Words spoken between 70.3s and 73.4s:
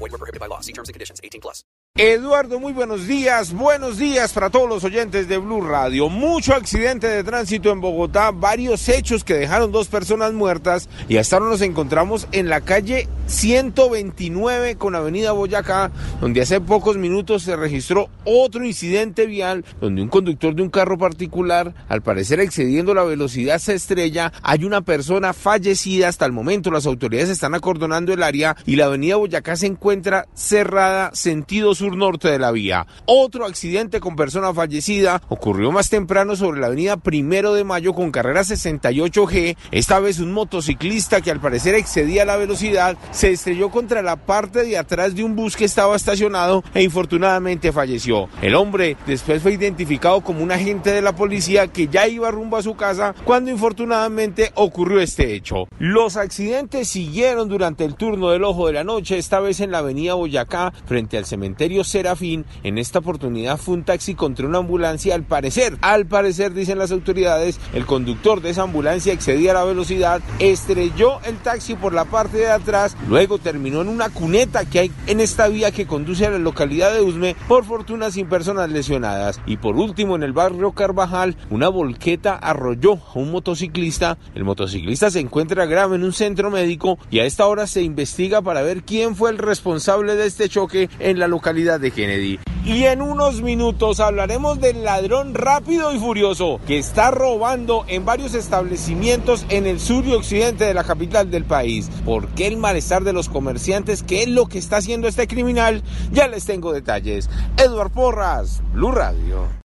estrelló el taxi por la parte de atrás, luego